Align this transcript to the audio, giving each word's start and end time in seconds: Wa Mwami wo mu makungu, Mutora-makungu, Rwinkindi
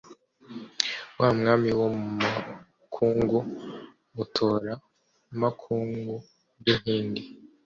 Wa 1.19 1.29
Mwami 1.37 1.69
wo 1.79 1.87
mu 1.97 2.09
makungu, 2.23 3.39
Mutora-makungu, 4.15 6.15
Rwinkindi 6.59 7.21